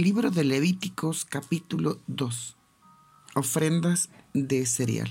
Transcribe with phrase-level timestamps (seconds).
[0.00, 2.56] Libro de Levíticos capítulo 2.
[3.34, 5.10] Ofrendas de cereal.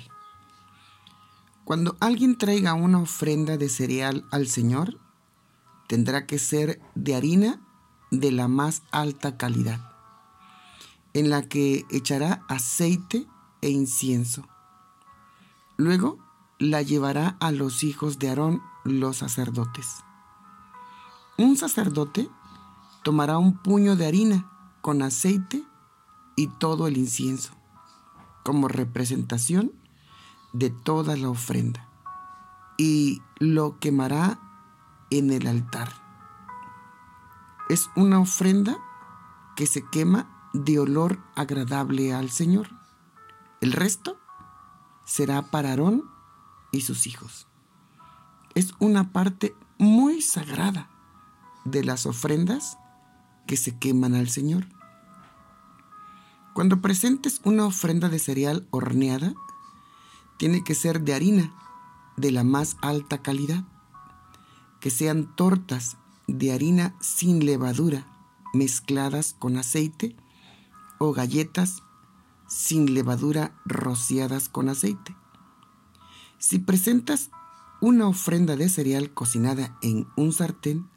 [1.66, 4.98] Cuando alguien traiga una ofrenda de cereal al Señor,
[5.90, 7.60] tendrá que ser de harina
[8.12, 9.92] de la más alta calidad,
[11.14, 13.28] en la que echará aceite
[13.60, 14.48] e incienso.
[15.76, 16.18] Luego
[16.60, 19.98] la llevará a los hijos de Aarón, los sacerdotes.
[21.38, 22.30] Un sacerdote
[23.04, 25.64] tomará un puño de harina con aceite
[26.36, 27.54] y todo el incienso,
[28.44, 29.74] como representación
[30.54, 31.88] de toda la ofrenda,
[32.78, 34.40] y lo quemará
[35.10, 35.90] en el altar.
[37.70, 38.78] Es una ofrenda
[39.56, 42.70] que se quema de olor agradable al Señor.
[43.62, 44.18] El resto
[45.06, 46.10] será para Aarón
[46.72, 47.48] y sus hijos.
[48.56, 50.90] Es una parte muy sagrada
[51.66, 52.78] de las ofrendas
[53.48, 54.68] que se queman al Señor.
[56.54, 59.34] Cuando presentes una ofrenda de cereal horneada,
[60.38, 61.54] tiene que ser de harina
[62.18, 63.64] de la más alta calidad,
[64.80, 68.06] que sean tortas de harina sin levadura
[68.54, 70.16] mezcladas con aceite
[71.00, 71.84] o galletas
[72.48, 75.16] sin levadura rociadas con aceite.
[76.40, 77.30] Si presentas
[77.82, 80.88] una ofrenda de cereal cocinada en un sartén,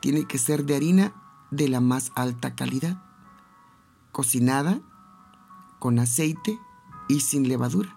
[0.00, 1.14] tiene que ser de harina
[1.50, 3.02] de la más alta calidad,
[4.12, 4.80] cocinada
[5.78, 6.58] con aceite
[7.08, 7.96] y sin levadura.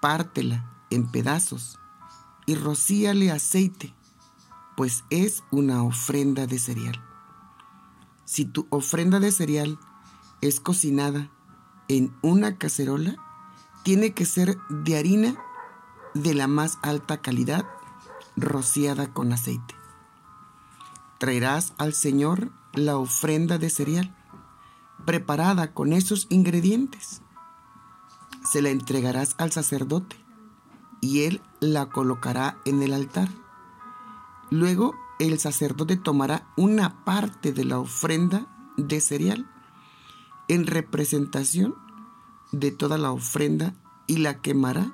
[0.00, 1.78] Pártela en pedazos
[2.46, 3.94] y rocíale aceite,
[4.76, 7.02] pues es una ofrenda de cereal.
[8.24, 9.78] Si tu ofrenda de cereal
[10.40, 11.30] es cocinada
[11.88, 13.16] en una cacerola,
[13.82, 15.36] tiene que ser de harina
[16.14, 17.66] de la más alta calidad,
[18.36, 19.77] rociada con aceite.
[21.18, 24.14] Traerás al Señor la ofrenda de cereal
[25.04, 27.22] preparada con esos ingredientes.
[28.48, 30.16] Se la entregarás al sacerdote
[31.00, 33.28] y él la colocará en el altar.
[34.50, 38.46] Luego el sacerdote tomará una parte de la ofrenda
[38.76, 39.50] de cereal
[40.46, 41.74] en representación
[42.52, 43.74] de toda la ofrenda
[44.06, 44.92] y la quemará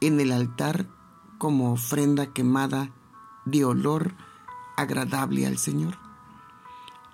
[0.00, 0.88] en el altar
[1.38, 2.92] como ofrenda quemada
[3.44, 4.14] de olor
[4.82, 5.96] agradable al Señor.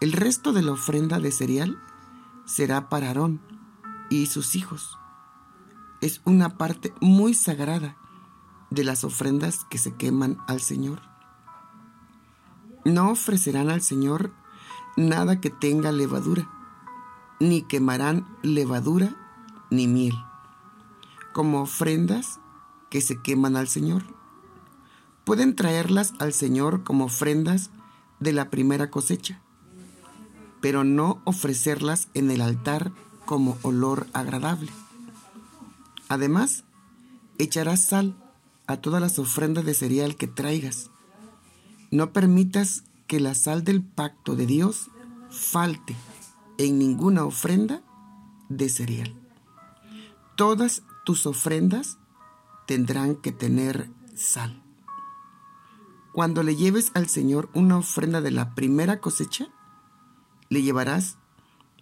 [0.00, 1.82] El resto de la ofrenda de cereal
[2.44, 3.40] será para Aarón
[4.10, 4.98] y sus hijos.
[6.00, 7.96] Es una parte muy sagrada
[8.70, 11.00] de las ofrendas que se queman al Señor.
[12.84, 14.32] No ofrecerán al Señor
[14.96, 16.48] nada que tenga levadura,
[17.40, 19.14] ni quemarán levadura
[19.70, 20.14] ni miel,
[21.32, 22.40] como ofrendas
[22.90, 24.17] que se queman al Señor.
[25.28, 27.68] Pueden traerlas al Señor como ofrendas
[28.18, 29.40] de la primera cosecha
[30.60, 32.92] pero no ofrecerlas en el altar
[33.24, 34.70] como olor agradable.
[36.08, 36.64] Además,
[37.38, 38.16] echarás sal
[38.66, 40.90] a todas las ofrendas de cereal que traigas.
[41.90, 44.88] No permitas que la sal del pacto de Dios
[45.30, 45.96] falte
[46.58, 47.82] en ninguna ofrenda
[48.48, 49.14] de cereal.
[50.36, 51.98] Todas tus ofrendas
[52.66, 54.62] tendrán que tener sal.
[56.18, 59.50] Cuando le lleves al Señor una ofrenda de la primera cosecha,
[60.48, 61.16] le llevarás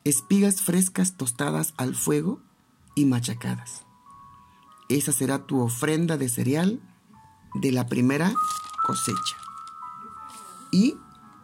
[0.05, 2.43] espigas frescas tostadas al fuego
[2.95, 3.87] y machacadas.
[4.91, 6.83] Esa será tu ofrenda de cereal
[7.55, 8.35] de la primera
[8.87, 9.39] cosecha.
[10.71, 10.99] Y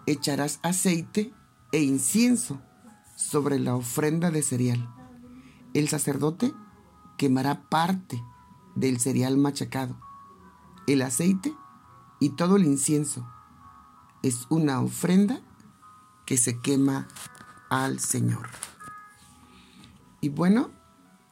[0.05, 1.33] echarás aceite
[1.73, 2.61] e incienso
[3.17, 4.87] sobre la ofrenda de cereal.
[5.73, 6.53] El sacerdote
[7.17, 8.23] quemará parte
[8.75, 9.99] del cereal machacado,
[10.87, 11.57] el aceite
[12.23, 13.27] y todo el incienso.
[14.23, 15.41] Es una ofrenda
[16.25, 17.09] que se quema
[17.69, 18.49] al Señor.
[20.21, 20.71] Y bueno,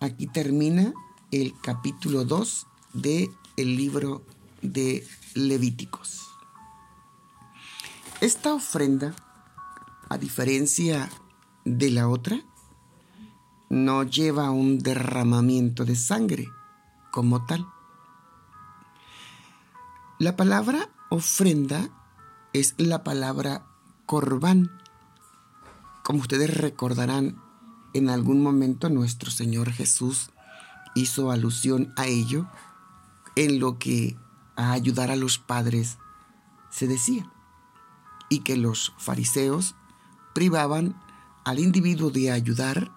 [0.00, 0.92] aquí termina
[1.30, 4.26] el capítulo 2 del el libro
[4.62, 6.26] de Levíticos.
[8.20, 9.14] Esta ofrenda,
[10.08, 11.08] a diferencia
[11.64, 12.43] de la otra,
[13.69, 16.48] no lleva un derramamiento de sangre
[17.12, 17.64] como tal.
[20.20, 21.88] La palabra ofrenda
[22.52, 23.64] es la palabra
[24.05, 24.70] corbán,
[26.05, 27.40] como ustedes recordarán,
[27.94, 30.28] en algún momento nuestro Señor Jesús
[30.94, 32.46] hizo alusión a ello
[33.34, 34.19] en lo que
[34.56, 35.96] a ayudar a los padres
[36.69, 37.32] se decía,
[38.28, 39.75] y que los fariseos
[40.34, 41.00] privaban
[41.46, 42.93] al individuo de ayudar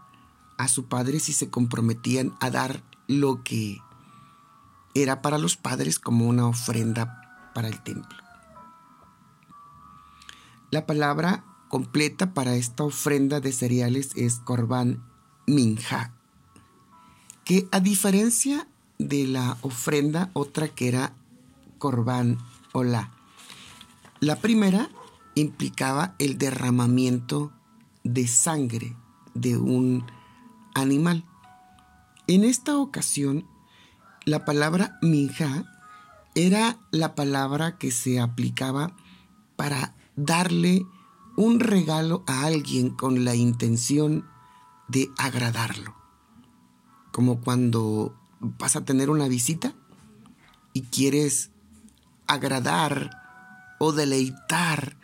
[0.58, 3.80] a su padre si se comprometían a dar lo que
[4.96, 8.18] era para los padres como una ofrenda para el templo.
[10.72, 15.04] La palabra completa para esta ofrenda de cereales es Corban
[15.46, 16.14] Minja,
[17.44, 18.68] que a diferencia
[19.00, 21.14] de la ofrenda otra que era
[21.78, 22.38] Corban
[22.72, 23.12] Ola,
[24.20, 24.90] la primera
[25.36, 27.52] implicaba el derramamiento
[28.04, 28.96] de sangre
[29.34, 30.06] de un
[30.74, 31.26] animal.
[32.28, 33.46] En esta ocasión,
[34.26, 35.66] la palabra minja
[36.36, 38.96] era la palabra que se aplicaba
[39.56, 40.86] para darle
[41.36, 44.26] un regalo a alguien con la intención
[44.88, 45.96] de agradarlo.
[47.12, 49.74] Como cuando vas a tener una visita
[50.74, 51.52] y quieres
[52.28, 53.12] agradar
[53.80, 54.98] o deleitar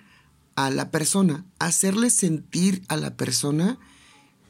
[0.56, 3.78] a la persona, hacerle sentir a la persona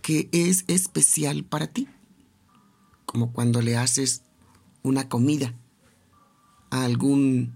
[0.01, 1.87] que es especial para ti.
[3.05, 4.23] Como cuando le haces
[4.83, 5.53] una comida
[6.69, 7.53] a algún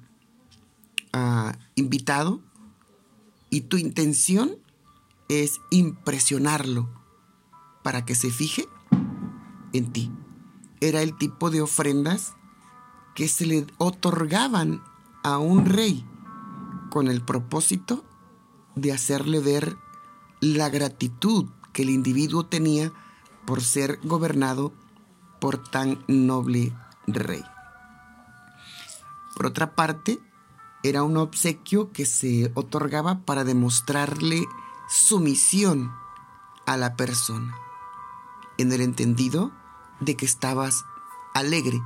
[1.75, 2.41] invitado
[3.49, 4.55] y tu intención
[5.29, 6.89] es impresionarlo
[7.83, 8.67] para que se fije
[9.73, 10.11] en ti.
[10.81, 12.33] Era el tipo de ofrendas
[13.13, 14.83] que se le otorgaban
[15.23, 16.03] a un rey
[16.89, 18.03] con el propósito
[18.75, 19.77] de hacerle ver
[20.41, 22.91] la gratitud que el individuo tenía
[23.45, 24.73] por ser gobernado
[25.39, 26.73] por tan noble
[27.07, 27.43] rey.
[29.35, 30.19] Por otra parte,
[30.83, 34.45] era un obsequio que se otorgaba para demostrarle
[34.89, 35.93] sumisión
[36.65, 37.55] a la persona,
[38.57, 39.51] en el entendido
[39.99, 40.85] de que estabas
[41.33, 41.81] alegre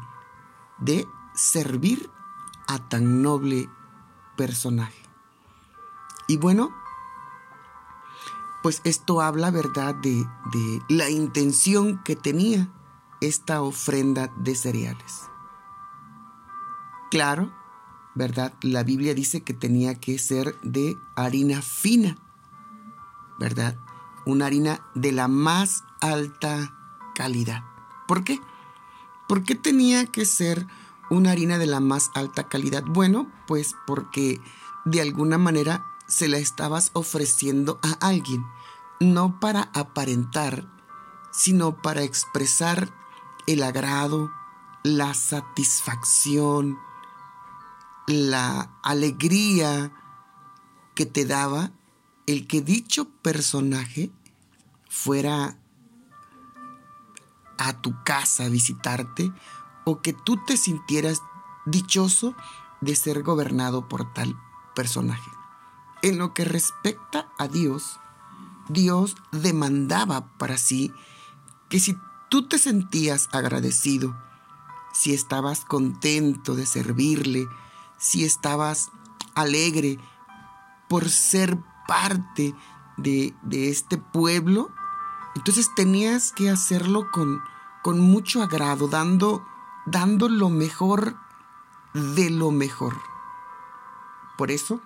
[0.79, 2.09] de servir
[2.67, 3.69] a tan noble
[4.35, 5.01] personaje.
[6.27, 6.71] Y bueno,
[8.63, 12.69] pues esto habla, ¿verdad?, de, de la intención que tenía
[13.21, 15.23] esta ofrenda de cereales.
[17.09, 17.51] Claro,
[18.15, 18.53] ¿verdad?
[18.61, 22.17] La Biblia dice que tenía que ser de harina fina,
[23.39, 23.77] ¿verdad?
[24.25, 26.73] Una harina de la más alta
[27.15, 27.63] calidad.
[28.07, 28.41] ¿Por qué?
[29.27, 30.67] ¿Por qué tenía que ser
[31.09, 32.83] una harina de la más alta calidad?
[32.85, 34.41] Bueno, pues porque
[34.85, 38.45] de alguna manera se la estabas ofreciendo a alguien,
[38.99, 40.67] no para aparentar,
[41.31, 42.91] sino para expresar
[43.47, 44.31] el agrado,
[44.83, 46.77] la satisfacción,
[48.07, 49.91] la alegría
[50.95, 51.71] que te daba
[52.25, 54.11] el que dicho personaje
[54.89, 55.57] fuera
[57.57, 59.31] a tu casa a visitarte
[59.85, 61.21] o que tú te sintieras
[61.65, 62.35] dichoso
[62.81, 64.37] de ser gobernado por tal
[64.75, 65.31] personaje.
[66.01, 67.99] En lo que respecta a Dios,
[68.69, 70.93] Dios demandaba para sí
[71.69, 71.97] que si
[72.29, 74.15] tú te sentías agradecido,
[74.93, 77.47] si estabas contento de servirle,
[77.97, 78.91] si estabas
[79.35, 79.99] alegre
[80.89, 81.57] por ser
[81.87, 82.55] parte
[82.97, 84.71] de, este pueblo,
[85.35, 87.41] entonces tenías que hacerlo con,
[87.83, 89.45] con mucho agrado, dando,
[89.85, 91.17] dando lo mejor
[91.93, 92.97] de lo mejor.
[94.37, 94.81] Por eso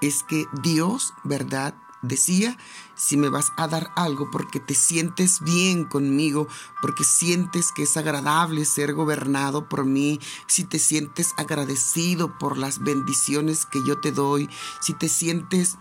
[0.00, 1.74] es que Dios, ¿verdad?
[2.02, 2.56] Decía,
[2.94, 6.46] si me vas a dar algo porque te sientes bien conmigo,
[6.82, 12.80] porque sientes que es agradable ser gobernado por mí, si te sientes agradecido por las
[12.80, 14.48] bendiciones que yo te doy,
[14.80, 15.78] si te sientes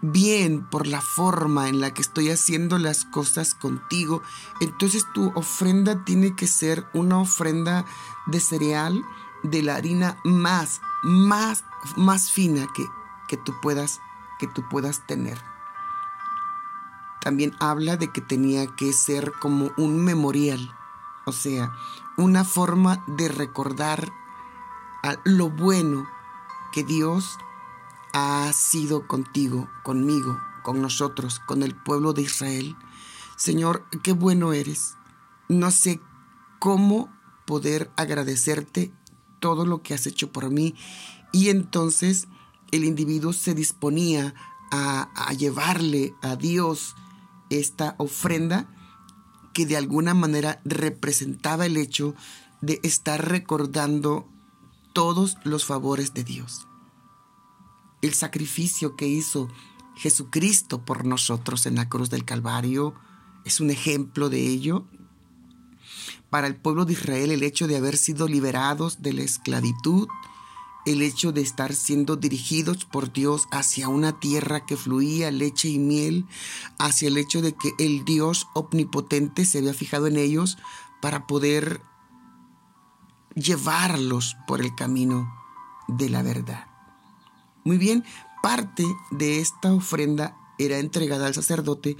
[0.00, 4.22] bien por la forma en la que estoy haciendo las cosas contigo,
[4.60, 7.84] entonces tu ofrenda tiene que ser una ofrenda
[8.26, 9.02] de cereal
[9.42, 11.64] de la harina más, más,
[11.96, 12.86] más fina que,
[13.28, 14.00] que tú puedas
[14.42, 15.38] que tú puedas tener.
[17.20, 20.74] También habla de que tenía que ser como un memorial,
[21.26, 21.72] o sea,
[22.16, 24.12] una forma de recordar
[25.22, 26.08] lo bueno
[26.72, 27.38] que Dios
[28.12, 32.76] ha sido contigo, conmigo, con nosotros, con el pueblo de Israel.
[33.36, 34.96] Señor, qué bueno eres.
[35.48, 36.00] No sé
[36.58, 37.12] cómo
[37.46, 38.92] poder agradecerte
[39.38, 40.74] todo lo que has hecho por mí.
[41.30, 42.26] Y entonces
[42.72, 44.34] el individuo se disponía
[44.72, 46.96] a, llevarle a Dios
[47.50, 48.66] esta ofrenda
[49.52, 52.14] que de alguna manera representaba el hecho
[52.62, 54.26] de estar recordando
[54.94, 56.66] todos los favores de Dios.
[58.00, 59.48] El sacrificio que hizo
[59.94, 62.94] Jesucristo por nosotros en la cruz del Calvario
[63.44, 64.86] es un ejemplo de ello.
[66.30, 70.08] Para el pueblo de Israel el hecho de haber sido liberados de la esclavitud
[70.84, 75.78] el hecho de estar siendo dirigidos por Dios hacia una tierra que fluía leche y
[75.78, 76.26] miel,
[76.78, 80.58] hacia el hecho de que el Dios omnipotente se había fijado en ellos
[81.00, 81.80] para poder
[83.34, 85.32] llevarlos por el camino
[85.88, 86.66] de la verdad.
[87.64, 88.04] Muy bien,
[88.42, 91.96] parte de esta ofrenda era entregada al sacerdote.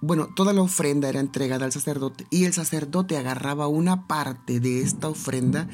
[0.00, 4.82] Bueno, toda la ofrenda era entregada al sacerdote y el sacerdote agarraba una parte de
[4.82, 5.68] esta ofrenda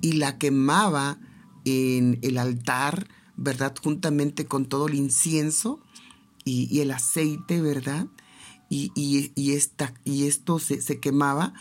[0.00, 1.18] y la quemaba
[1.64, 3.74] en el altar, ¿verdad?
[3.82, 5.80] Juntamente con todo el incienso
[6.44, 8.06] y, el aceite, ¿verdad?
[8.68, 8.90] Y,
[9.34, 9.52] y
[10.26, 11.52] esto se, se quemaba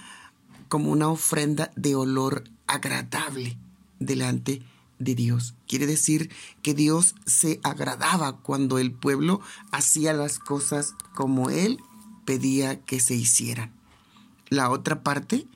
[0.70, 3.58] como una ofrenda de olor agradable
[4.00, 4.64] delante
[5.00, 5.56] de Dios.
[5.68, 6.32] Quiere decir
[6.62, 9.42] que Dios se agradaba cuando el pueblo
[9.72, 11.80] hacía las cosas como Él
[12.26, 13.74] pedía que se hicieran.
[14.50, 15.48] La otra parte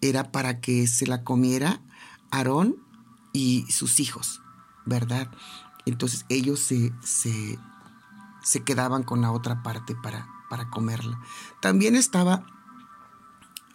[0.00, 1.80] era para que se la comiera
[2.30, 2.76] Aarón
[3.38, 4.42] y sus hijos,
[4.84, 5.30] ¿verdad?
[5.86, 7.56] Entonces ellos se, se,
[8.42, 11.20] se quedaban con la otra parte para, para comerla.
[11.60, 12.44] También estaba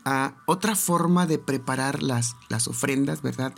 [0.03, 3.55] a otra forma de preparar las, las ofrendas, ¿verdad?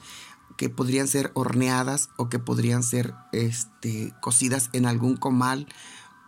[0.57, 5.67] Que podrían ser horneadas o que podrían ser este, cocidas en algún comal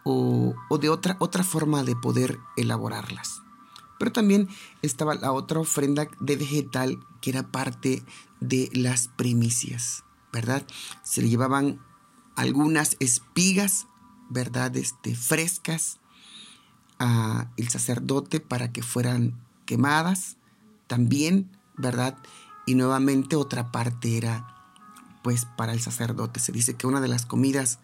[0.03, 3.43] o, o de otra, otra forma de poder elaborarlas.
[3.99, 4.47] Pero también
[4.81, 8.03] estaba la otra ofrenda de vegetal que era parte
[8.39, 10.65] de las primicias, ¿verdad?
[11.03, 11.81] Se le llevaban
[12.35, 13.87] algunas espigas,
[14.29, 14.75] ¿verdad?
[14.77, 15.99] Este, frescas
[16.99, 20.37] a el sacerdote para que fueran quemadas
[20.87, 22.17] también, ¿verdad?
[22.65, 24.55] Y nuevamente otra parte era
[25.23, 26.39] pues para el sacerdote.
[26.39, 27.79] Se dice que una de las comidas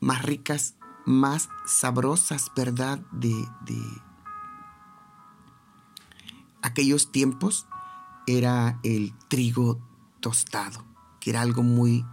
[0.00, 0.74] más ricas,
[1.06, 2.98] más sabrosas, ¿verdad?
[3.12, 3.80] De, de
[6.62, 7.66] aquellos tiempos
[8.26, 9.80] era el trigo
[10.20, 10.84] tostado,
[11.20, 12.04] que era algo muy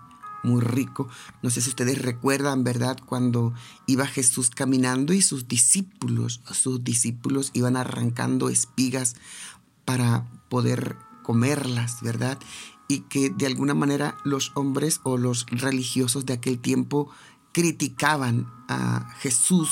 [0.44, 1.08] muy rico.
[1.42, 2.98] No sé si ustedes recuerdan, ¿verdad?
[3.06, 3.54] Cuando
[3.88, 9.16] iba Jesús caminando y sus discípulos, sus discípulos iban arrancando espigas
[9.86, 12.40] para poder comerlas, ¿verdad?
[12.88, 17.10] Y que de alguna manera los hombres o los religiosos de aquel tiempo
[17.52, 19.70] criticaban a Jesús,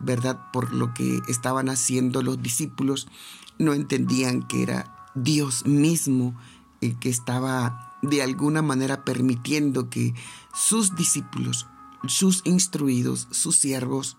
[0.00, 0.50] ¿verdad?
[0.52, 3.08] Por lo que estaban haciendo los discípulos.
[3.58, 6.34] No entendían que era Dios mismo
[6.80, 10.14] el que estaba de alguna manera permitiendo que
[10.54, 11.66] sus discípulos,
[12.06, 14.16] sus instruidos, sus siervos,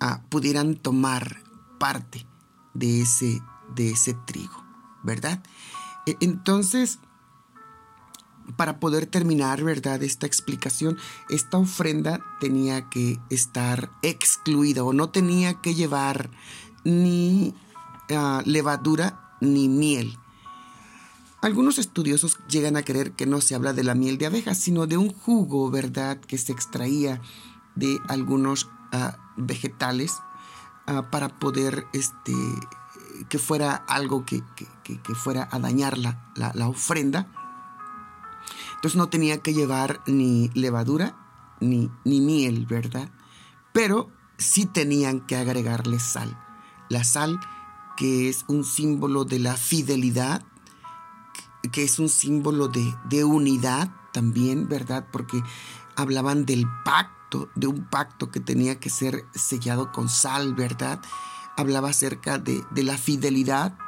[0.00, 1.42] ah, pudieran tomar
[1.78, 2.26] parte
[2.74, 3.42] de ese,
[3.74, 4.64] de ese trigo,
[5.02, 5.42] ¿verdad?
[6.06, 6.98] E, entonces,
[8.56, 10.02] para poder terminar, ¿verdad?
[10.02, 10.98] Esta explicación,
[11.30, 16.30] esta ofrenda tenía que estar excluida o no tenía que llevar
[16.84, 17.54] ni
[18.10, 20.18] ah, levadura ni miel.
[21.42, 24.86] Algunos estudiosos llegan a creer que no se habla de la miel de abejas, sino
[24.86, 27.20] de un jugo, ¿verdad?, que se extraía
[27.74, 30.14] de algunos ah, vegetales
[30.86, 32.32] ah, para poder, este,
[33.28, 34.44] que fuera algo que,
[35.14, 37.26] fuera a dañar la, la, ofrenda.
[38.76, 41.16] Entonces no tenía que llevar ni levadura
[41.60, 43.10] ni, ni miel, ¿verdad?
[43.72, 46.38] Pero sí tenían que agregarle sal.
[46.88, 47.40] La sal
[48.02, 50.44] que es un símbolo de la fidelidad
[51.70, 55.06] que es un símbolo de, unidad también, ¿verdad?
[55.12, 55.40] Porque
[55.94, 61.00] hablaban del pacto, de un pacto que tenía que ser sellado con sal, ¿verdad?
[61.56, 63.78] Hablaba acerca de, de la fidelidad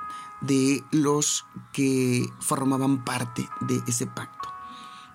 [0.41, 4.49] de los que formaban parte de ese pacto.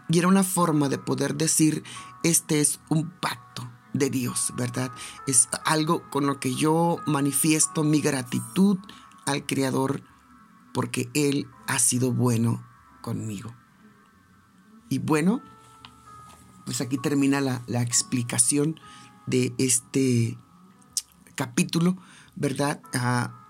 [0.10, 1.86] Y era una forma de poder decir,
[2.24, 3.68] este es un pacto
[4.00, 4.91] de Dios, ¿verdad?
[5.27, 8.77] Es algo con lo que yo manifiesto mi gratitud
[9.25, 10.01] al Creador
[10.74, 12.65] porque Él ha sido bueno
[13.01, 13.53] conmigo.
[14.89, 15.41] Y bueno,
[16.65, 18.79] pues aquí termina la, explicación
[19.27, 20.38] de este
[21.36, 21.98] capítulo,
[22.36, 22.82] ¿verdad?
[22.94, 23.48] Ah,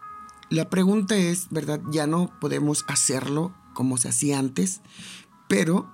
[0.50, 1.82] la pregunta es, ¿verdad?
[1.92, 4.82] Ya no podemos hacerlo como se hacía antes,
[5.48, 5.90] pero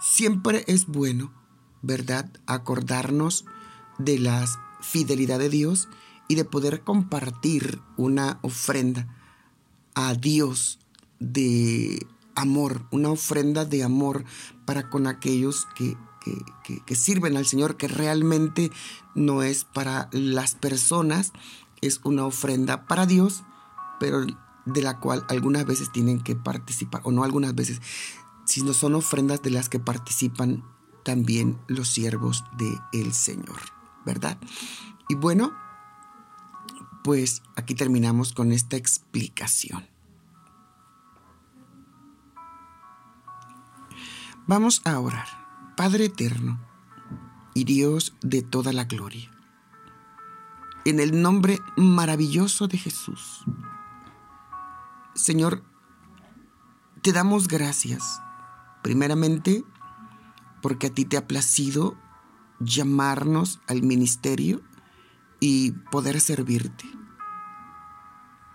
[0.00, 1.32] siempre es bueno,
[1.80, 2.30] ¿verdad?
[2.46, 3.44] Acordarnos
[3.98, 4.44] de la
[4.80, 5.88] fidelidad de Dios
[6.28, 9.06] y de poder compartir una ofrenda
[9.94, 10.78] a Dios
[11.20, 14.24] de amor, una ofrenda de amor
[14.64, 15.96] para con aquellos que,
[16.86, 18.70] que, sirven al Señor, que realmente
[19.14, 21.32] no es para las personas,
[21.80, 23.42] es una ofrenda para Dios,
[23.98, 24.24] pero
[24.64, 27.80] de la cual algunas veces tienen que participar, o no algunas veces,
[28.44, 30.64] sino son ofrendas de las que participan
[31.04, 33.60] también los siervos del el Señor,
[34.04, 34.38] ¿verdad?
[35.08, 35.52] Y bueno,
[37.02, 39.86] pues aquí terminamos con esta explicación.
[44.46, 45.28] Vamos a orar.
[45.76, 46.60] Padre eterno
[47.54, 49.30] y Dios de toda la gloria.
[50.84, 53.44] En el nombre maravilloso de Jesús.
[55.14, 55.62] Señor,
[57.02, 58.20] te damos gracias,
[58.82, 59.64] primeramente,
[60.60, 61.96] porque a ti te ha placido
[62.64, 64.62] llamarnos al ministerio
[65.40, 66.84] y poder servirte.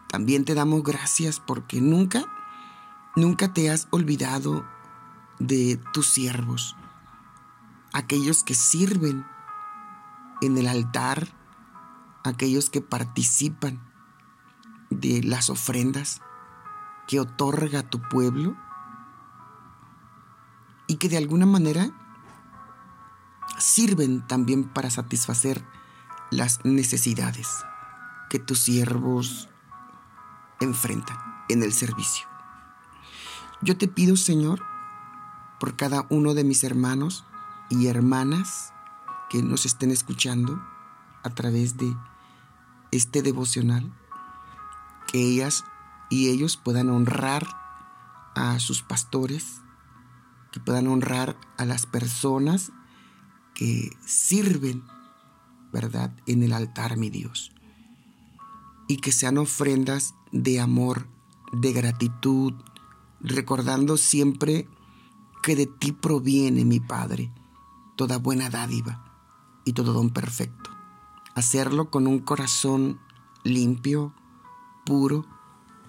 [0.09, 2.25] También te damos gracias porque nunca,
[3.15, 4.65] nunca te has olvidado
[5.39, 6.75] de tus siervos,
[7.93, 9.25] aquellos que sirven
[10.41, 11.27] en el altar,
[12.23, 13.81] aquellos que participan
[14.89, 16.21] de las ofrendas
[17.07, 18.55] que otorga tu pueblo
[20.87, 22.06] y que de alguna manera
[23.57, 25.63] sirven también para satisfacer
[26.31, 27.47] las necesidades
[28.29, 29.49] que tus siervos
[30.59, 31.17] enfrentan
[31.49, 32.27] en el servicio.
[33.61, 34.61] Yo te pido, Señor,
[35.59, 37.25] por cada uno de mis hermanos
[37.69, 38.73] y hermanas
[39.29, 40.61] que nos estén escuchando
[41.23, 41.95] a través de
[42.91, 43.91] este devocional,
[45.07, 45.63] que ellas
[46.09, 47.47] y ellos puedan honrar
[48.35, 49.61] a sus pastores,
[50.51, 52.71] que puedan honrar a las personas
[53.57, 54.83] que sirven,
[55.73, 57.51] ¿verdad?, en el altar, mi Dios.
[58.87, 61.07] Y que sean ofrendas de amor,
[61.51, 62.53] de gratitud,
[63.19, 64.67] recordando siempre
[65.41, 67.31] que de ti proviene, mi Padre,
[67.95, 69.03] toda buena dádiva
[69.65, 70.69] y todo don perfecto.
[71.33, 72.99] Hacerlo con un corazón
[73.43, 74.13] limpio,
[74.85, 75.25] puro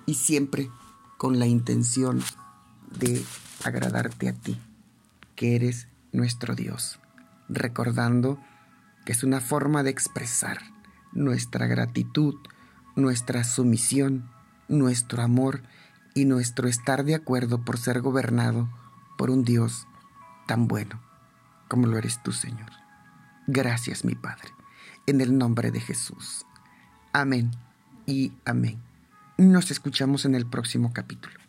[0.07, 0.71] y siempre
[1.19, 2.23] con la intención
[2.99, 3.23] de
[3.63, 4.57] agradarte a ti,
[5.37, 6.99] que eres nuestro Dios,
[7.49, 8.39] recordando
[9.05, 10.59] que es una forma de expresar
[11.13, 12.35] nuestra gratitud,
[12.97, 14.31] nuestra sumisión,
[14.69, 15.63] nuestro amor
[16.15, 18.69] y nuestro estar de acuerdo por ser gobernado
[19.17, 19.87] por un Dios
[20.47, 21.09] tan bueno
[21.69, 22.71] como lo eres tú, Señor.
[23.47, 24.49] Gracias, mi Padre,
[25.07, 26.45] en el nombre de Jesús.
[27.13, 27.51] Amén
[28.07, 28.83] y amén.
[29.37, 31.48] Nos escuchamos en el próximo capítulo.